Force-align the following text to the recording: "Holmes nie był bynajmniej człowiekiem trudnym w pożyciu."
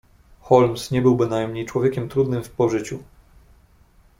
"Holmes 0.39 0.91
nie 0.91 1.01
był 1.01 1.15
bynajmniej 1.15 1.65
człowiekiem 1.65 2.09
trudnym 2.09 2.43
w 2.43 2.49
pożyciu." 2.49 3.03